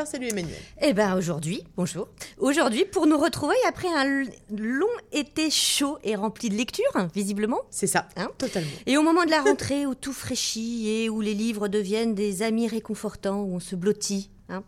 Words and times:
Alors 0.00 0.08
salut 0.08 0.28
Emmanuel. 0.28 0.56
Eh 0.80 0.94
ben 0.94 1.14
aujourd'hui, 1.14 1.62
bonjour. 1.76 2.08
Aujourd'hui, 2.38 2.86
pour 2.86 3.06
nous 3.06 3.18
retrouver 3.18 3.54
après 3.68 3.88
un 3.88 4.24
long 4.48 4.86
été 5.12 5.50
chaud 5.50 5.98
et 6.02 6.14
rempli 6.16 6.48
de 6.48 6.54
lectures, 6.54 6.90
hein, 6.94 7.08
visiblement. 7.14 7.58
C'est 7.68 7.86
ça, 7.86 8.08
Hein 8.16 8.30
totalement. 8.38 8.70
Et 8.86 8.96
au 8.96 9.02
moment 9.02 9.26
de 9.26 9.30
la 9.30 9.42
rentrée 9.42 9.84
où 9.84 9.94
tout 9.94 10.14
fraîchit 10.14 10.88
et 10.88 11.10
où 11.10 11.20
les 11.20 11.34
livres 11.34 11.68
deviennent 11.68 12.14
des 12.14 12.40
amis 12.40 12.66
réconfortants, 12.66 13.42
où 13.42 13.56
on 13.56 13.60
se 13.60 13.76
blottit, 13.76 14.30
hein, 14.48 14.62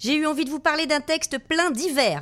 j'ai 0.00 0.16
eu 0.16 0.26
envie 0.26 0.44
de 0.44 0.50
vous 0.50 0.60
parler 0.60 0.84
d'un 0.84 1.00
texte 1.00 1.38
plein 1.38 1.70
d'hiver. 1.70 2.20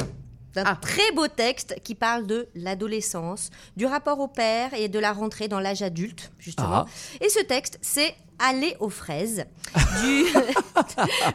D'un 0.55 0.63
Ah. 0.65 0.79
très 0.81 1.11
beau 1.17 1.27
texte 1.27 1.75
qui 1.83 1.97
parle 1.97 2.29
de 2.29 2.47
l'adolescence, 2.55 3.51
du 3.77 3.87
rapport 3.87 4.21
au 4.21 4.29
père 4.29 4.73
et 4.75 4.87
de 4.89 5.01
la 5.01 5.13
rentrée 5.13 5.49
dans 5.49 5.59
l'âge 5.59 5.83
adulte, 5.83 6.31
justement. 6.39 6.85
Ah. 6.87 6.87
Et 7.21 7.29
ce 7.29 7.41
texte, 7.41 7.81
c'est 7.83 8.15
Aller 8.45 8.77
aux 8.81 8.91
fraises. 8.91 9.45
du... 10.03 10.25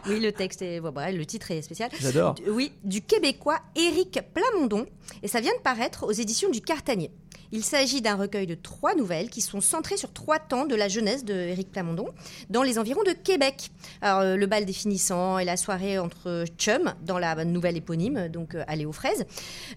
oui, 0.09 0.19
le 0.19 0.31
texte 0.31 0.61
est. 0.61 0.79
bon, 0.81 0.91
bref, 0.91 1.15
le 1.15 1.25
titre 1.25 1.49
est 1.51 1.61
spécial. 1.61 1.89
J'adore. 1.99 2.33
Du- 2.35 2.49
Oui, 2.49 2.71
du 2.83 3.01
Québécois 3.01 3.59
Éric 3.75 4.19
Plamondon. 4.33 4.85
Et 5.23 5.27
ça 5.27 5.39
vient 5.39 5.53
de 5.55 5.61
paraître 5.61 6.05
aux 6.05 6.11
éditions 6.11 6.49
du 6.49 6.61
Cartanier. 6.61 7.11
Il 7.53 7.63
s'agit 7.63 8.01
d'un 8.01 8.15
recueil 8.15 8.45
de 8.45 8.55
trois 8.55 8.93
nouvelles 8.93 9.29
qui 9.29 9.39
sont 9.39 9.61
centrées 9.61 9.95
sur 9.95 10.11
trois 10.11 10.37
temps 10.37 10.65
de 10.65 10.75
la 10.75 10.89
jeunesse 10.89 11.23
de 11.23 11.33
Éric 11.33 11.71
Plamondon 11.71 12.07
dans 12.49 12.61
les 12.61 12.77
environs 12.77 13.03
de 13.03 13.13
Québec. 13.13 13.71
Alors, 14.01 14.19
euh, 14.19 14.35
le 14.35 14.45
bal 14.47 14.65
des 14.65 14.73
finissants 14.73 15.39
et 15.39 15.45
la 15.45 15.55
soirée 15.55 15.97
entre 15.97 16.43
chums 16.57 16.93
dans 17.05 17.17
la 17.17 17.45
nouvelle 17.45 17.77
éponyme, 17.77 18.27
donc 18.27 18.53
euh, 18.53 18.65
Aller 18.67 18.85
aux 18.85 18.91
fraises. 18.91 19.25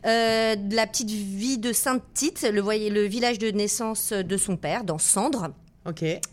Euh, 0.04 0.56
la 0.72 0.86
petite 0.88 1.10
vie 1.12 1.58
de 1.58 1.72
Sainte-Tite, 1.72 2.42
le, 2.52 2.60
le 2.88 3.02
village 3.06 3.38
de 3.38 3.52
naissance 3.52 4.12
de 4.12 4.36
son 4.36 4.56
père, 4.56 4.82
dans 4.82 4.98
Cendres 4.98 5.50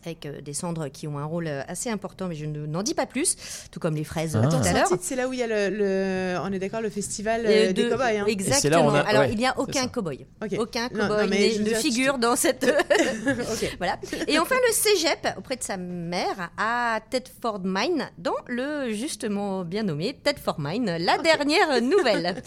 Avec 0.05 0.25
euh, 0.25 0.41
des 0.41 0.53
cendres 0.53 0.89
qui 0.89 1.07
ont 1.07 1.17
un 1.17 1.25
rôle 1.25 1.47
euh, 1.47 1.61
assez 1.69 1.89
important, 1.89 2.27
mais 2.27 2.35
je 2.35 2.45
ne- 2.45 2.65
n'en 2.65 2.83
dis 2.83 2.93
pas 2.93 3.05
plus, 3.05 3.37
tout 3.71 3.79
comme 3.79 3.95
les 3.95 4.03
fraises 4.03 4.35
euh, 4.35 4.41
Ah. 4.43 4.47
tout 4.49 4.55
Attends, 4.57 4.65
à 4.65 4.73
l'heure. 4.73 4.89
C'est 5.01 5.15
là 5.15 5.27
où 5.29 5.33
il 5.33 5.39
y 5.39 5.43
a 5.43 5.47
le, 5.47 5.69
le- 5.75 6.37
on 6.43 6.51
est 6.51 6.59
d'accord, 6.59 6.81
le 6.81 6.89
festival 6.89 7.45
Euh, 7.45 7.49
euh, 7.49 7.67
de- 7.67 7.71
des 7.83 7.89
cow-boys. 7.89 8.03
Hein. 8.19 8.25
Exactement. 8.27 8.89
A- 8.93 8.99
Alors, 9.07 9.21
ouais, 9.21 9.31
il 9.31 9.37
n'y 9.37 9.47
a 9.47 9.57
aucun 9.57 9.87
cow-boy. 9.87 10.25
Aucun 10.59 10.89
cow-boy 10.89 11.27
mais 11.29 11.57
ne- 11.59 11.73
figure 11.75 12.17
dans 12.17 12.35
cette. 12.35 12.65
Voilà. 13.77 13.97
Et 14.27 14.37
enfin, 14.39 14.55
le 14.67 14.73
cégep, 14.73 15.27
auprès 15.37 15.55
de 15.55 15.63
sa 15.63 15.77
mère, 15.77 16.51
à 16.57 16.99
Tedford 17.09 17.61
Mine, 17.63 18.09
dans 18.17 18.35
le 18.47 18.91
justement 18.91 19.63
bien 19.63 19.83
nommé 19.83 20.13
Tedford 20.21 20.59
Mine, 20.59 20.97
la 20.99 21.17
dernière 21.19 21.81
nouvelle. 21.81 22.35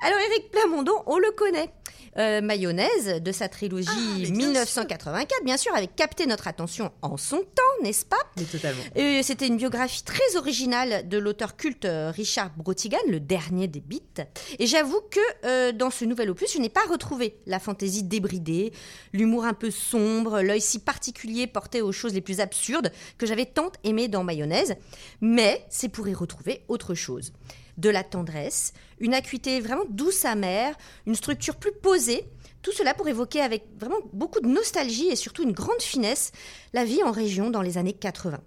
Alors, 0.00 0.18
Éric 0.30 0.52
Plamondon, 0.52 0.92
on 1.06 1.18
le 1.18 1.32
connaît. 1.32 1.70
Euh, 2.16 2.40
mayonnaise 2.40 3.20
de 3.22 3.32
sa 3.32 3.48
trilogie 3.48 3.88
Ah, 3.90 4.18
mais 4.18 4.22
bien 4.30 4.34
1984, 4.48 5.44
bien 5.44 5.56
sûr, 5.56 5.74
avait 5.74 5.86
capté 5.86 6.26
notre 6.26 6.48
attention 6.48 6.90
en 7.02 7.16
son 7.16 7.38
temps, 7.38 7.67
n'est-ce 7.82 8.04
pas 8.04 8.16
Mais 8.36 8.44
totalement. 8.44 8.82
C'était 9.22 9.46
une 9.46 9.56
biographie 9.56 10.02
très 10.02 10.36
originale 10.36 11.08
de 11.08 11.18
l'auteur 11.18 11.56
culte 11.56 11.84
euh, 11.84 12.10
Richard 12.10 12.50
Brotigan, 12.56 12.98
le 13.08 13.20
dernier 13.20 13.68
des 13.68 13.80
Beats. 13.80 14.26
Et 14.58 14.66
j'avoue 14.66 15.00
que 15.10 15.20
euh, 15.44 15.72
dans 15.72 15.90
ce 15.90 16.04
nouvel 16.04 16.30
opus, 16.30 16.52
je 16.52 16.58
n'ai 16.58 16.68
pas 16.68 16.84
retrouvé 16.88 17.36
la 17.46 17.58
fantaisie 17.58 18.02
débridée, 18.02 18.72
l'humour 19.12 19.44
un 19.44 19.54
peu 19.54 19.70
sombre, 19.70 20.40
l'œil 20.40 20.60
si 20.60 20.78
particulier 20.78 21.46
porté 21.46 21.82
aux 21.82 21.92
choses 21.92 22.14
les 22.14 22.20
plus 22.20 22.40
absurdes 22.40 22.92
que 23.18 23.26
j'avais 23.26 23.46
tant 23.46 23.70
aimé 23.84 24.08
dans 24.08 24.24
Mayonnaise. 24.24 24.76
Mais 25.20 25.64
c'est 25.68 25.88
pour 25.88 26.08
y 26.08 26.14
retrouver 26.14 26.64
autre 26.68 26.94
chose. 26.94 27.32
De 27.76 27.90
la 27.90 28.02
tendresse, 28.02 28.72
une 28.98 29.14
acuité 29.14 29.60
vraiment 29.60 29.84
douce 29.88 30.24
amère, 30.24 30.74
une 31.06 31.14
structure 31.14 31.56
plus 31.56 31.72
posée. 31.72 32.24
Tout 32.62 32.72
cela 32.72 32.94
pour 32.94 33.08
évoquer 33.08 33.40
avec 33.40 33.64
vraiment 33.78 33.98
beaucoup 34.12 34.40
de 34.40 34.48
nostalgie 34.48 35.08
et 35.08 35.16
surtout 35.16 35.42
une 35.42 35.52
grande 35.52 35.80
finesse 35.80 36.32
la 36.72 36.84
vie 36.84 37.02
en 37.02 37.12
région 37.12 37.50
dans 37.50 37.62
les 37.62 37.78
années 37.78 37.92
80 37.92 38.40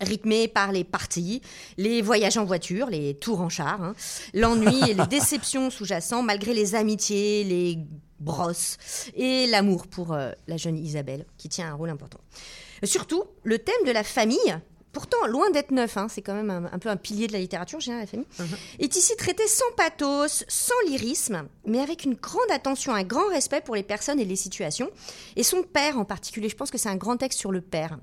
rythmé 0.00 0.48
par 0.48 0.72
les 0.72 0.84
parties, 0.84 1.42
les 1.76 2.02
voyages 2.02 2.36
en 2.36 2.44
voiture, 2.44 2.88
les 2.88 3.14
tours 3.14 3.40
en 3.40 3.48
char, 3.48 3.82
hein, 3.82 3.94
l'ennui 4.34 4.90
et 4.90 4.94
les 4.94 5.06
déceptions 5.10 5.70
sous-jacents, 5.70 6.22
malgré 6.22 6.54
les 6.54 6.74
amitiés, 6.74 7.44
les 7.44 7.78
brosses 8.20 8.78
et 9.14 9.46
l'amour 9.46 9.86
pour 9.86 10.12
euh, 10.12 10.32
la 10.46 10.56
jeune 10.56 10.76
Isabelle, 10.76 11.26
qui 11.36 11.48
tient 11.48 11.68
un 11.68 11.74
rôle 11.74 11.90
important. 11.90 12.20
Surtout, 12.84 13.24
le 13.42 13.58
thème 13.58 13.84
de 13.86 13.90
la 13.90 14.04
famille, 14.04 14.56
pourtant 14.92 15.26
loin 15.26 15.50
d'être 15.50 15.70
neuf, 15.70 15.96
hein, 15.96 16.06
c'est 16.08 16.22
quand 16.22 16.34
même 16.34 16.50
un, 16.50 16.70
un 16.72 16.78
peu 16.78 16.88
un 16.88 16.96
pilier 16.96 17.26
de 17.26 17.32
la 17.32 17.38
littérature 17.38 17.80
générale, 17.80 18.06
la 18.06 18.10
famille, 18.10 18.56
est 18.78 18.96
ici 18.96 19.14
traité 19.16 19.46
sans 19.46 19.70
pathos, 19.76 20.44
sans 20.48 20.74
lyrisme, 20.86 21.48
mais 21.64 21.80
avec 21.80 22.04
une 22.04 22.14
grande 22.14 22.50
attention, 22.50 22.94
un 22.94 23.04
grand 23.04 23.28
respect 23.28 23.60
pour 23.60 23.74
les 23.74 23.82
personnes 23.82 24.20
et 24.20 24.24
les 24.24 24.36
situations, 24.36 24.90
et 25.36 25.42
son 25.42 25.62
père 25.62 25.98
en 25.98 26.04
particulier. 26.04 26.48
Je 26.48 26.56
pense 26.56 26.70
que 26.70 26.78
c'est 26.78 26.88
un 26.88 26.96
grand 26.96 27.16
texte 27.16 27.38
sur 27.38 27.52
le 27.52 27.60
père. 27.60 27.98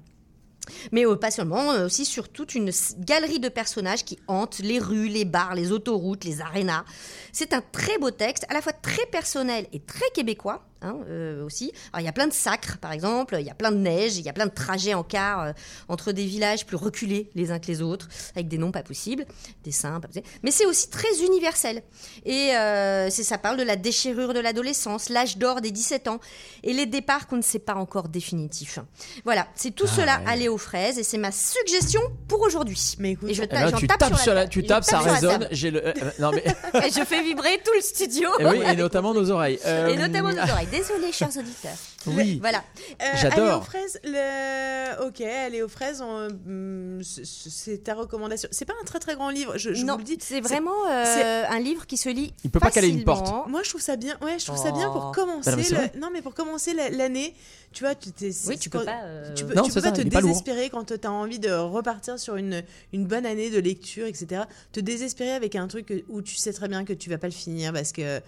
Mais 0.91 1.05
euh, 1.05 1.15
pas 1.15 1.31
seulement, 1.31 1.71
euh, 1.73 1.85
aussi 1.85 2.05
sur 2.05 2.29
toute 2.29 2.55
une 2.55 2.71
galerie 2.99 3.39
de 3.39 3.49
personnages 3.49 4.03
qui 4.03 4.19
hantent 4.27 4.59
les 4.59 4.79
rues, 4.79 5.07
les 5.07 5.25
bars, 5.25 5.55
les 5.55 5.71
autoroutes, 5.71 6.23
les 6.23 6.41
arénas. 6.41 6.85
C'est 7.31 7.53
un 7.53 7.61
très 7.61 7.97
beau 7.97 8.11
texte, 8.11 8.45
à 8.49 8.53
la 8.53 8.61
fois 8.61 8.73
très 8.73 9.05
personnel 9.07 9.67
et 9.73 9.79
très 9.79 10.09
québécois 10.13 10.65
hein, 10.81 10.97
euh, 11.09 11.43
aussi. 11.45 11.71
Alors 11.93 12.01
il 12.01 12.05
y 12.05 12.09
a 12.09 12.11
plein 12.13 12.27
de 12.27 12.33
sacres, 12.33 12.77
par 12.79 12.91
exemple, 12.91 13.35
il 13.39 13.45
y 13.45 13.49
a 13.49 13.53
plein 13.55 13.71
de 13.71 13.77
neige, 13.77 14.17
il 14.17 14.25
y 14.25 14.29
a 14.29 14.33
plein 14.33 14.45
de 14.45 14.53
trajets 14.53 14.93
en 14.93 15.03
car 15.03 15.41
euh, 15.41 15.51
entre 15.87 16.11
des 16.11 16.25
villages 16.25 16.65
plus 16.65 16.77
reculés 16.77 17.29
les 17.35 17.51
uns 17.51 17.59
que 17.59 17.67
les 17.67 17.81
autres, 17.81 18.07
avec 18.35 18.47
des 18.47 18.57
noms 18.57 18.71
pas 18.71 18.83
possibles, 18.83 19.25
des 19.63 19.71
saints 19.71 19.99
pas 19.99 20.07
possibles. 20.07 20.27
Mais 20.43 20.51
c'est 20.51 20.65
aussi 20.65 20.89
très 20.89 21.21
universel. 21.25 21.83
Et 22.25 22.55
euh, 22.55 23.09
c'est 23.09 23.23
ça 23.23 23.37
parle 23.37 23.57
de 23.57 23.63
la 23.63 23.75
déchirure 23.75 24.33
de 24.33 24.39
l'adolescence, 24.39 25.09
l'âge 25.09 25.37
d'or 25.37 25.61
des 25.61 25.71
17 25.71 26.07
ans, 26.07 26.19
et 26.63 26.73
les 26.73 26.85
départs 26.85 27.27
qu'on 27.27 27.37
ne 27.37 27.41
sait 27.41 27.59
pas 27.59 27.75
encore 27.75 28.09
définitifs. 28.09 28.79
Voilà, 29.23 29.47
c'est 29.55 29.71
tout 29.71 29.85
Ah 29.87 29.95
cela 29.95 30.19
ouais. 30.19 30.23
aller 30.31 30.47
aux 30.47 30.57
fraises, 30.57 30.97
et 30.99 31.03
c'est 31.03 31.17
ma 31.17 31.31
suggestion 31.31 32.01
pour 32.27 32.41
aujourd'hui. 32.41 32.95
Mais 32.99 33.11
écoute, 33.11 33.29
et 33.29 33.33
je 33.33 33.43
Eh 33.43 33.47
ta- 33.47 33.71
ben, 33.71 33.77
tu 33.77 33.87
tape 33.87 33.99
tapes 33.99 34.17
sur 34.17 34.33
la, 34.33 34.41
table. 34.41 34.51
tu 34.51 34.63
tapes, 34.63 34.83
ça 34.83 34.97
tape 34.97 35.05
la 35.05 35.13
résonne. 35.13 35.47
le, 35.51 35.87
euh, 35.87 35.93
euh, 36.03 36.11
non 36.19 36.31
mais 36.31 36.43
Et 36.87 36.91
je 36.91 37.03
fais 37.05 37.21
vibrer 37.23 37.59
tout 37.63 37.71
le 37.75 37.81
studio. 37.81 38.29
et 38.39 38.45
oui, 38.45 38.59
et 38.65 38.75
notamment 38.75 39.13
nos 39.13 39.29
oreilles. 39.31 39.59
Euh, 39.65 39.87
Et 39.87 39.97
notamment 39.97 40.31
nos 40.31 40.39
oreilles. 40.41 40.64
Désolée, 40.71 41.11
chers 41.11 41.29
auditeurs. 41.37 41.77
Oui. 42.07 42.37
Voilà. 42.39 42.63
Euh, 43.01 43.05
J'adore. 43.15 43.45
Aller 43.47 43.55
aux 43.57 43.61
fraises, 43.61 43.99
le... 44.03 45.07
ok, 45.07 45.21
aller 45.21 45.61
aux 45.63 45.67
fraises, 45.67 46.01
on- 46.01 47.01
c- 47.03 47.21
c'est 47.25 47.83
ta 47.83 47.95
recommandation. 47.95 48.47
C'est 48.51 48.65
pas 48.65 48.73
un 48.79 48.85
très 48.85 48.99
très 48.99 49.15
grand 49.15 49.29
livre, 49.29 49.57
je, 49.57 49.73
je 49.73 49.83
non, 49.83 49.93
vous 49.93 49.99
le 49.99 50.05
dis. 50.05 50.17
c'est 50.21 50.41
vraiment 50.41 50.85
euh, 50.89 51.43
un 51.49 51.59
livre 51.59 51.85
qui 51.87 51.97
se 51.97 52.09
lit. 52.09 52.33
Il 52.43 52.51
peut 52.51 52.59
pas 52.59 52.71
caler 52.71 52.89
une 52.89 53.03
porte. 53.03 53.47
Moi, 53.47 53.61
je 53.63 53.69
trouve 53.69 53.81
ça 53.81 53.95
bien. 53.95 54.17
Ouais, 54.21 54.37
je 54.39 54.45
trouve 54.45 54.57
ça 54.61 54.71
bien 54.71 54.89
pour 54.91 55.07
Oh. 55.09 55.11
commencer. 55.15 55.49
Non, 55.49 55.57
mais 55.57 55.63
c'est 55.63 55.71
le- 55.71 55.77
vrai. 55.77 55.91
Non, 55.99 56.09
mais 56.13 56.21
pour 56.21 56.33
commencer 56.33 56.73
la- 56.73 56.89
l'année, 56.89 57.33
tu 57.73 57.83
vois, 57.83 57.95
tu 57.95 58.11
t'es. 58.11 58.31
Oui, 58.47 58.57
tu 58.57 58.69
peux 58.69 58.83
pas. 58.83 59.01
euh, 59.03 59.33
Tu 59.33 59.45
peux, 59.45 59.53
Non, 59.53 59.63
tu 59.63 59.71
peux 59.73 59.81
pas 59.81 59.87
ça, 59.89 59.91
te 60.03 60.07
pas 60.07 60.21
désespérer 60.21 60.69
quand 60.69 60.85
tu 60.85 61.07
as 61.07 61.11
envie 61.11 61.39
de 61.39 61.51
repartir 61.51 62.19
sur 62.19 62.35
une, 62.35 62.63
une 62.93 63.05
bonne 63.05 63.25
année 63.25 63.49
de 63.49 63.59
lecture, 63.59 64.05
etc. 64.05 64.43
Te 64.71 64.79
désespérer 64.79 65.31
avec 65.31 65.55
un 65.55 65.67
truc 65.67 66.03
où 66.09 66.21
tu 66.21 66.35
sais 66.35 66.53
très 66.53 66.67
bien 66.67 66.85
que 66.85 66.93
tu 66.93 67.09
vas 67.09 67.17
pas 67.17 67.27
le 67.27 67.33
finir 67.33 67.73
parce 67.73 67.91
que. 67.91 68.21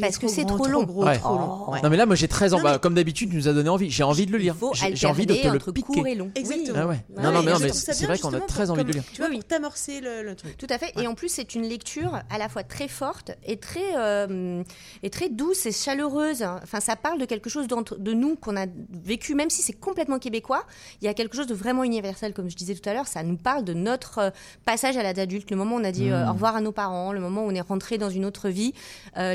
Parce, 0.00 0.18
que 0.18 0.28
c'est 0.28 0.44
trop 0.44 0.66
long. 0.66 0.82
gros, 0.82 1.04
Ouais. 1.04 1.18
trop 1.18 1.34
Oh. 1.34 1.38
long. 1.38 1.70
Ouais. 1.72 1.80
Non 1.82 1.90
mais 1.90 1.96
là 1.96 2.04
moi 2.06 2.16
j'ai 2.16 2.26
très 2.28 2.52
envie, 2.52 2.64
Non, 2.64 2.72
mais- 2.72 2.78
comme 2.78 2.94
d'habitude 2.94 3.30
tu 3.30 3.36
nous 3.36 3.48
as 3.48 3.52
donné 3.52 3.68
envie. 3.68 3.90
J'ai 3.90 4.02
envie 4.02 4.26
de 4.26 4.32
le 4.32 4.38
lire. 4.38 4.56
J'ai 4.92 5.06
envie 5.06 5.26
de 5.26 5.34
te 5.34 5.46
le 5.48 5.58
piquer. 5.72 5.82
court 5.82 6.06
et 6.06 6.14
long. 6.14 6.30
Exactement. 6.34 6.78
Ah 6.80 6.86
ouais. 6.86 7.00
Ouais, 7.16 7.22
Non 7.22 7.32
non 7.32 7.42
mais, 7.60 7.68
c'est 7.72 8.06
vrai 8.06 8.18
qu'on 8.18 8.34
a 8.34 8.40
très 8.40 8.70
envie 8.70 8.82
de 8.82 8.88
le 8.88 8.94
lire. 8.94 9.04
Tu 9.12 9.20
vois, 9.20 9.28
Oui, 9.30 9.36
pour 9.36 9.46
t'amorcer 9.46 10.00
le, 10.00 10.22
le 10.22 10.34
truc. 10.34 10.56
Tout 10.56 10.66
à 10.70 10.78
fait. 10.78 10.92
Et 11.00 11.06
en 11.06 11.14
plus, 11.14 11.28
c'est 11.28 11.54
une 11.54 11.62
lecture 11.68 12.20
à 12.30 12.38
la 12.38 12.48
fois 12.48 12.62
très 12.64 12.88
forte 12.88 13.32
et 13.46 13.56
très, 13.58 13.96
euh, 13.96 14.62
et 15.02 15.10
très 15.10 15.28
douce 15.28 15.66
et 15.66 15.72
chaleureuse. 15.72 16.42
Enfin, 16.62 16.80
ça 16.80 16.96
parle 16.96 17.18
de 17.20 17.24
quelque 17.24 17.48
chose 17.50 17.66
de 17.68 18.12
nous 18.12 18.36
qu'on 18.36 18.56
a 18.56 18.66
vécu, 19.04 19.34
même 19.34 19.50
si 19.50 19.62
c'est 19.62 19.72
complètement 19.72 20.18
québécois. 20.18 20.64
Il 21.00 21.04
y 21.04 21.08
a 21.08 21.14
quelque 21.14 21.36
chose 21.36 21.46
de 21.46 21.54
vraiment 21.54 21.84
universel, 21.84 22.32
comme 22.34 22.50
je 22.50 22.56
disais 22.56 22.74
tout 22.74 22.88
à 22.88 22.94
l'heure. 22.94 23.06
Ça 23.06 23.22
nous 23.22 23.36
parle 23.36 23.64
de 23.64 23.74
notre 23.74 24.18
euh, 24.18 24.30
passage 24.64 24.96
à 24.96 25.02
l'âge 25.02 25.18
adulte, 25.18 25.50
le 25.50 25.56
moment 25.56 25.76
où 25.76 25.80
on 25.80 25.84
a 25.84 25.92
dit 25.92 26.10
euh, 26.10 26.28
au 26.28 26.32
revoir 26.32 26.56
à 26.56 26.60
nos 26.60 26.72
parents, 26.72 27.12
le 27.12 27.20
moment 27.20 27.42
où 27.44 27.48
on 27.50 27.54
est 27.54 27.60
rentré 27.60 27.98
dans 27.98 28.10
une 28.10 28.24
autre 28.24 28.48
vie, 28.48 28.72
euh, 29.16 29.34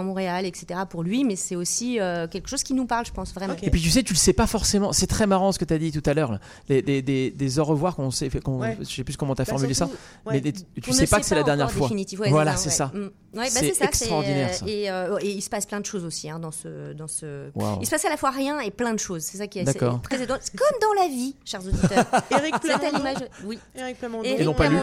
à 0.00 0.02
Montréal, 0.02 0.46
etc. 0.46 0.80
pour 0.88 1.02
lui. 1.02 1.24
Mais 1.24 1.36
c'est 1.36 1.56
aussi 1.56 2.00
euh, 2.00 2.26
quelque 2.28 2.48
chose 2.48 2.62
qui 2.62 2.74
nous 2.74 2.86
parle, 2.86 3.06
je 3.06 3.12
pense, 3.12 3.32
vraiment. 3.34 3.54
Et 3.62 3.70
puis 3.70 3.80
tu 3.80 3.90
sais, 3.90 4.02
tu 4.02 4.12
le 4.12 4.18
sais 4.18 4.32
pas 4.32 4.46
forcément. 4.46 4.92
C'est 4.92 5.06
très 5.06 5.26
marrant 5.26 5.52
ce 5.52 5.58
que 5.58 5.64
tu 5.64 5.74
as 5.74 5.78
dit 5.78 5.92
tout 5.92 6.02
à 6.08 6.14
l'heure. 6.14 6.38
Des, 6.68 6.82
des, 6.82 7.02
des, 7.02 7.30
des 7.30 7.58
au 7.58 7.64
revoir 7.64 7.96
qu'on 7.96 8.10
sait, 8.10 8.28
qu'on, 8.40 8.58
Ouais. 8.60 8.76
je 8.80 8.84
sais 8.84 9.04
plus 9.04 9.16
comment 9.16 9.34
tu 9.34 9.42
as 9.42 9.44
Bah, 9.44 9.50
formulé 9.50 9.74
ça. 9.74 9.86
ouais. 10.26 10.34
Mais 10.34 10.40
des- 10.40 10.52
tu 10.52 10.92
sais 10.92 11.06
pas 11.06 11.20
que 11.20 11.26
c'est 11.26 11.34
la 11.34 11.42
dernière 11.42 11.70
fois. 11.70 11.88
Ouais, 11.90 12.30
voilà, 12.30 12.56
c'est 12.56 12.70
ça. 12.70 12.90
ça. 12.92 12.98
Mm. 12.98 13.04
Ouais, 13.04 13.10
bah, 13.32 13.46
C'est 13.50 13.74
ça, 13.74 13.84
extraordinaire, 13.86 14.50
c'est- 14.52 14.60
ça. 14.60 14.66
Et, 14.68 14.90
euh, 14.90 15.18
et 15.20 15.30
il 15.30 15.42
se 15.42 15.50
passe 15.50 15.66
plein 15.66 15.80
de 15.80 15.86
choses 15.86 16.04
aussi 16.04 16.30
hein, 16.30 16.38
dans 16.38 16.52
ce, 16.52 16.92
dans 16.92 17.08
ce. 17.08 17.50
Il 17.80 17.84
se 17.86 17.90
passe 17.90 18.04
à 18.04 18.08
la 18.08 18.16
fois 18.16 18.30
rien 18.30 18.60
et 18.60 18.70
plein 18.70 18.92
de 18.94 18.98
choses. 19.00 19.22
C'est 19.22 19.38
ça 19.38 19.46
qui 19.48 19.58
est, 19.58 19.64
c'est 19.66 19.74
très 19.74 20.22
étonnant. 20.22 20.38
C'est 20.40 20.56
comme 20.56 20.78
dans 20.80 21.02
la 21.02 21.08
vie, 21.08 21.34
chers 21.44 21.66
auditeurs. 21.66 22.06
Eric 22.30 22.58
Plamondon. 22.60 23.10
Oui. 23.44 23.58
Eric 23.76 23.98
Plamondon. 23.98 24.24
Et 24.24 24.44
non 24.44 24.54
pas 24.54 24.68
lui. 24.68 24.78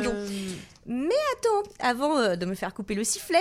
Mais 0.88 1.16
attends, 1.38 1.70
avant 1.80 2.18
euh, 2.18 2.36
de 2.36 2.46
me 2.46 2.56
faire 2.56 2.74
couper 2.74 2.96
le 2.96 3.04
sifflet, 3.04 3.38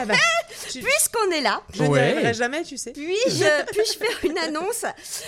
Ah 0.00 0.06
bah, 0.06 0.14
Puisqu'on 0.80 1.30
est 1.32 1.40
là, 1.40 1.62
je 1.74 1.82
n'y 1.82 1.88
Ouais. 1.88 2.00
arriverai 2.12 2.34
jamais, 2.34 2.62
tu 2.62 2.76
sais. 2.76 2.92
puis-je 2.92 3.44
puis 3.72 3.98
faire 3.98 4.30
une 4.30 4.38
annonce 4.38 4.84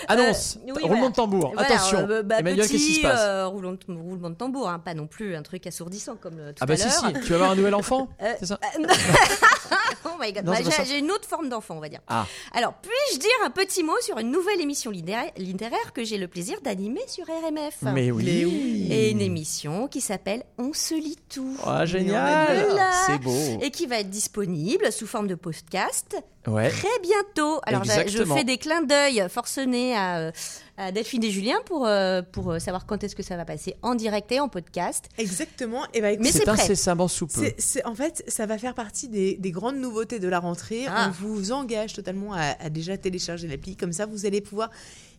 Annonce, 0.09 0.57
Euh, 0.57 0.61
oui, 0.67 0.73
roulement 0.83 0.89
voilà. 0.97 1.09
de 1.11 1.15
tambour. 1.15 1.51
Voilà, 1.55 1.75
Attention, 1.75 1.99
euh, 2.09 2.23
bah, 2.23 2.37
Emmanuel, 2.41 2.67
qu'est-ce 2.69 2.73
qui 2.73 2.87
petit, 2.87 2.95
se 2.97 3.03
passe 3.03 3.21
euh, 3.21 3.47
roulement, 3.47 3.73
de, 3.73 3.79
roulement 3.89 4.31
de 4.31 4.35
tambour, 4.37 4.69
hein, 4.69 4.79
pas 4.79 4.95
non 4.95 5.07
plus 5.07 5.35
un 5.37 5.43
truc 5.43 5.67
assourdissant 5.67 6.17
comme 6.17 6.39
euh, 6.39 6.51
tout 6.53 6.59
Ah 6.61 6.67
bah 6.67 6.75
à 6.75 6.77
si, 6.77 6.89
si, 6.91 7.13
tu 7.25 7.31
vas 7.31 7.35
avoir 7.37 7.51
un 7.51 7.57
nouvel 7.57 7.75
enfant 7.75 8.09
Euh, 8.23 8.33
C'est 8.41 8.47
ça 8.47 8.59
oh 10.07 10.11
my 10.21 10.33
god, 10.33 10.45
Non, 10.45 10.53
Bah, 10.53 10.59
j'ai 10.87 10.99
une 10.99 11.11
autre 11.11 11.29
forme 11.29 11.49
d'enfant, 11.49 11.77
on 11.77 11.81
va 11.81 11.89
dire. 11.89 12.01
Ah, 12.09 12.27
Alors, 12.55 12.75
puis-je 12.75 13.19
dire 13.19 13.31
un 13.45 13.51
petit 13.51 13.83
mot 13.83 13.95
sur 14.01 14.19
une 14.19 14.31
nouvelle 14.31 14.61
émission 14.61 14.91
littéraire, 14.91 15.93
que 15.95 16.05
j'ai 16.05 16.19
le 16.19 16.29
plaisir 16.29 16.61
d'animer 16.63 17.03
sur 17.09 17.25
RMF 17.27 17.83
mais 17.83 18.11
oui. 18.11 18.25
Mais 18.25 18.45
oui. 18.45 18.89
Et 18.91 19.11
une 19.11 19.21
émission 19.21 19.89
qui 19.89 20.01
s'appelle 20.01 20.45
On 20.59 20.73
se 20.73 20.95
lit 20.95 21.19
tout. 21.33 21.57
Ah, 21.65 21.85
génial 21.87 22.67
Voilà. 22.69 22.91
C'est 23.07 23.19
beau 23.19 23.35
Et 23.61 23.71
qui 23.71 23.87
va 23.87 23.99
être 24.01 24.11
disponible 24.11 24.93
sous 24.93 25.07
forme 25.07 25.27
de 25.27 25.34
podcast 25.37 26.17
Ouais. 26.47 26.69
très 26.71 26.99
bientôt. 27.03 27.61
Alors, 27.65 27.83
je- 27.85 28.25
fais 28.35 28.45
des 28.45 28.59
clins 28.59 28.83
d'œil 28.83 29.25
forcenés 29.31 29.97
à, 29.97 30.19
euh, 30.19 30.31
à 30.77 30.91
Delphine 30.93 31.23
et 31.25 31.31
Julien 31.31 31.57
pour, 31.67 31.87
euh, 31.87 32.23
pour 32.23 32.51
euh, 32.53 32.59
savoir 32.59 32.85
quand 32.87 33.05
est-ce 33.05 33.15
que 33.15 33.23
ça 33.23 33.37
va 33.37 33.45
passer 33.45 33.77
en 33.83 33.95
direct 33.95 34.31
et 34.33 34.41
en 34.41 34.49
podcast. 34.49 35.07
Exactement. 35.19 35.83
Et 35.95 36.01
bah, 36.01 36.11
écoute, 36.13 36.25
Mais 36.25 36.33
c'est 36.33 36.49
incessamment 36.49 37.09
sous 37.09 37.27
peu. 37.27 37.41
C'est, 37.41 37.55
c'est- 37.61 37.85
en 37.87 37.95
fait, 37.95 38.25
ça 38.29 38.47
va 38.47 38.59
faire 38.59 38.75
partie 38.75 39.09
des, 39.09 39.37
des 39.37 39.51
grandes 39.53 39.77
nouveautés 39.77 40.19
de 40.19 40.29
la 40.29 40.41
rentrée. 40.41 40.85
Ah. 40.89 41.09
On 41.09 41.11
vous 41.27 41.53
engage 41.53 41.93
totalement 41.93 42.33
à, 42.35 42.57
à 42.61 42.71
déjà 42.71 42.97
télécharger 42.97 43.47
l'appli. 43.49 43.77
Comme 43.77 43.93
ça, 43.93 44.07
vous 44.07 44.27
allez 44.27 44.41
pouvoir 44.41 44.71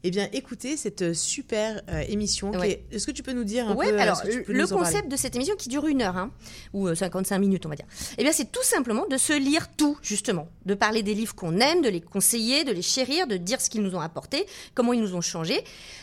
eh 0.08 0.12
bien, 0.12 0.28
écouter 0.34 0.78
cette 0.78 1.02
euh, 1.02 1.14
super 1.16 1.82
euh, 1.90 2.02
émission. 2.10 2.52
qui 2.52 2.68
est- 2.68 2.84
Est-ce 2.92 3.08
que 3.08 3.12
tu 3.12 3.24
peux 3.24 3.32
nous 3.34 3.44
dire 3.44 3.68
un 3.70 3.74
Ouais, 3.76 3.90
peu 3.90 3.96
euh, 3.98 4.00
alors 4.02 4.18
ce 4.18 4.52
le 4.52 4.68
concept 4.68 5.08
de 5.10 5.16
cette 5.16 5.36
émission 5.36 5.56
qui 5.56 5.68
dure 5.68 5.88
une 5.88 6.04
heure, 6.04 6.16
hein, 6.18 6.32
ou 6.74 6.88
euh, 6.88 6.94
55 6.94 7.40
minutes, 7.40 7.66
on 7.66 7.70
va 7.70 7.76
dire, 7.76 7.88
eh 8.20 8.24
bien 8.24 8.32
c'est 8.32 8.52
tout 8.52 8.62
simplement 8.64 9.08
de 9.08 9.18
se 9.18 9.34
lire 9.34 9.68
tout, 9.76 9.98
justement, 10.04 10.48
de 10.68 10.76
parler 10.76 11.02
des 11.02 11.16
livres 11.16 11.34
qu'on 11.34 11.58
aime, 11.60 11.82
de 11.82 11.90
les 11.90 12.02
conseiller, 12.02 12.64
de 12.66 12.72
les 12.72 12.84
chérir, 12.84 13.26
de 13.26 13.38
dire 13.38 13.60
ce 13.60 13.68
qu'ils 13.70 13.82
nous 13.82 13.96
ont 13.96 14.00
apporté, 14.00 14.46
comment 14.76 14.94
ils 14.94 15.02
nous 15.02 15.16
ont 15.16 15.22
changé. 15.22 15.45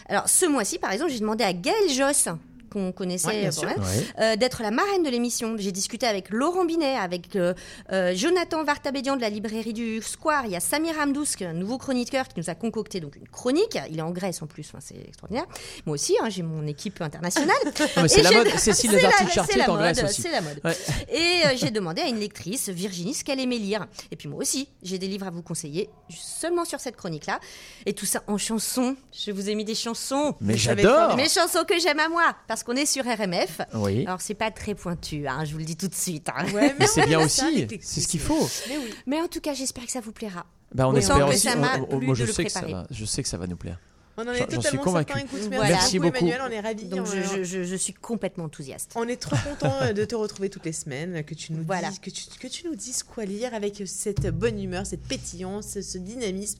Alors 0.09 0.29
ce 0.29 0.47
mois-ci, 0.47 0.79
par 0.79 0.93
exemple, 0.93 1.11
j'ai 1.11 1.21
demandé 1.21 1.45
à 1.45 1.53
Gaëlle 1.53 1.91
Josse 1.91 2.29
qu'on 2.73 2.93
connaissait 2.93 3.29
Ouais, 3.29 3.47
euh, 3.47 3.51
Ouais. 3.69 4.07
euh, 4.21 4.37
d'être 4.37 4.63
la 4.63 4.71
marraine 4.71 5.03
de 5.03 5.11
l'émission. 5.11 5.55
J'ai 5.59 5.73
discuté 5.73 6.07
avec 6.07 6.31
Laurent 6.31 6.65
Binet, 6.65 6.97
avec 6.97 7.37
euh, 7.37 7.55
euh, 7.93 8.15
Jonathan 8.15 8.65
Vartabédian 8.65 9.17
de 9.17 9.21
la 9.21 9.29
librairie 9.29 9.73
du 9.73 10.01
Square. 10.01 10.47
Il 10.47 10.53
y 10.53 10.57
a 10.57 10.61
Samir 10.61 10.95
Hamdousk, 10.99 11.43
un 11.43 11.53
nouveau 11.53 11.79
chroniqueur 11.79 12.27
qui 12.29 12.35
nous 12.41 12.49
a 12.51 12.55
concocté 12.55 13.01
donc 13.01 13.17
une 13.17 13.29
chronique. 13.29 13.79
Il 13.91 13.99
est 13.99 14.03
en 14.03 14.11
Grèce 14.11 14.43
en 14.43 14.47
plus, 14.47 14.67
enfin, 14.69 14.79
c'est 14.81 14.97
extraordinaire. 15.07 15.47
Moi 15.87 15.95
aussi, 15.95 16.17
hein, 16.23 16.29
j'ai 16.31 16.43
mon 16.43 16.67
équipe 16.67 17.01
internationale. 17.03 17.57
C'est 18.09 18.21
Et 18.21 18.23
la 18.23 18.31
j'ai- 18.31 18.37
mode. 18.37 18.49
Cécile 18.59 18.91
c'est 18.91 18.97
la- 18.97 19.03
Lagarty 19.03 19.25
c'est 19.27 19.33
Chartier 19.35 19.59
la 19.59 19.65
est 19.65 19.69
en 19.71 19.77
Grèce 19.77 19.97
mode, 20.03 20.11
aussi. 20.11 20.23
C'est 20.23 20.31
la 20.31 20.41
mode. 20.41 20.61
Ouais. 20.65 20.77
Et 21.11 21.47
euh, 21.47 21.51
j'ai 21.57 21.71
demandé 21.71 22.03
à 22.03 22.07
une 22.09 22.19
lectrice, 22.19 22.69
Virginie, 22.69 23.15
ce 23.15 23.25
qu'elle 23.25 23.41
aimait 23.41 23.59
lire. 23.59 23.87
Et 24.11 24.17
puis 24.17 24.29
moi 24.29 24.39
aussi, 24.41 24.69
j'ai 24.83 24.99
des 24.99 25.09
livres 25.09 25.27
à 25.27 25.31
vous 25.31 25.43
conseiller 25.43 25.91
seulement 26.11 26.65
sur 26.65 26.81
cette 26.81 26.97
chronique-là. 26.97 27.41
Et 27.87 27.93
tout 27.93 28.07
ça 28.07 28.23
en 28.27 28.39
chansons. 28.39 28.97
Je 29.13 29.31
vous 29.31 29.49
ai 29.49 29.55
mis 29.55 29.65
des 29.65 29.75
chansons. 29.75 30.35
Mais 30.41 30.57
j'adore 30.57 31.17
Mes 31.17 31.29
chansons 31.29 31.65
que 31.67 31.79
j'aime 31.79 31.99
à 32.01 32.09
moi, 32.09 32.35
parce 32.49 32.62
qu'on 32.65 32.75
est 32.77 32.87
sur 32.87 33.05
RMF. 33.05 33.61
Oui. 33.75 34.05
Alors 34.07 34.21
c'est 34.21 34.35
pas 34.35 34.51
très 34.51 34.75
pointu, 34.75 35.27
hein, 35.27 35.45
je 35.45 35.53
vous 35.53 35.59
le 35.59 35.65
dis 35.65 35.77
tout 35.77 35.89
de 35.89 35.95
suite. 35.95 36.29
hein. 36.29 36.45
Ouais, 36.53 36.75
Mais 36.79 36.87
c'est 36.87 37.07
bien 37.07 37.21
aussi, 37.25 37.67
c'est 37.81 38.01
ce 38.01 38.09
qu'il 38.09 38.21
faut. 38.21 38.49
Mais 38.69 38.77
oui. 38.79 38.95
Mais 39.07 39.21
en 39.21 39.29
tout 39.29 39.41
cas, 39.41 39.55
j'espère 39.55 39.85
que 39.87 39.93
ça 39.93 40.01
vous 40.01 40.13
plaira. 40.13 40.47
Bah, 40.75 40.89
on 40.89 40.93
Oui, 40.93 41.01
espère 41.01 41.29
aussi. 41.29 41.49
on- 41.49 41.95
on- 41.97 42.01
moi, 42.01 42.15
je 42.15 42.25
sais 42.25 42.45
que 42.45 42.51
ça 42.51 42.63
va. 42.63 42.87
Je 42.91 43.05
sais 43.05 43.23
que 43.23 43.29
ça 43.29 43.37
va 43.37 43.47
nous 43.47 43.57
plaire. 43.57 43.79
On 44.19 44.29
en 44.29 44.33
est 44.33 44.47
totalement 44.47 44.83
convaincu. 44.83 45.13
certain. 45.15 45.27
Écoute, 45.27 45.39
merci, 45.41 45.57
Voilà. 45.57 45.69
Merci 45.75 45.99
beaucoup. 45.99 46.17
Emmanuel, 46.19 46.41
on 46.47 46.51
est 46.51 46.61
ravis. 46.61 46.85
Donc 46.85 47.01
on, 47.01 47.05
je, 47.07 47.23
je- 47.23 47.45
je- 47.45 47.63
je 47.65 47.77
suis 47.77 47.95
complètement 47.95 48.45
enthousiaste. 48.45 48.93
on 48.95 49.09
est 49.09 49.17
trop 49.17 49.37
content 49.37 49.93
de 49.95 50.05
te 50.05 50.15
retrouver 50.15 50.51
toutes 50.51 50.67
les 50.67 50.73
semaines, 50.75 51.25
que 51.25 51.35
tu 51.35 51.53
nous 51.55 51.65
Voilà. 51.65 51.89
dises, 51.89 51.99
que 51.99 52.11
tu, 52.11 52.25
que 52.39 52.47
tu 52.47 52.67
nous 52.67 52.75
dises 52.75 53.03
quoi 53.03 53.25
lire 53.25 53.55
avec 53.55 53.83
cette 53.87 54.27
bonne 54.29 54.63
humeur, 54.63 54.85
cette 54.87 55.03
pétillance, 55.03 55.67
ce, 55.69 55.81
ce 55.83 55.97
dynamisme 55.97 56.59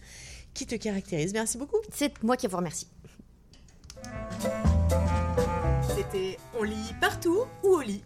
qui 0.55 0.67
te 0.67 0.75
caractérise. 0.77 1.35
Merci 1.35 1.59
beaucoup. 1.59 1.77
C'est 1.95 2.13
moi 2.23 2.39
qui 2.39 2.47
vous 2.47 2.57
remercie. 2.57 2.87
On 6.59 6.63
lit 6.63 6.95
partout 7.01 7.45
ou 7.63 7.69
au 7.69 7.81
lit? 7.81 8.05